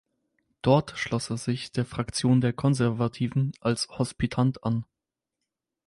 [0.63, 4.83] Dort schloss er sich der Fraktion der Konservativen als Hospitant an.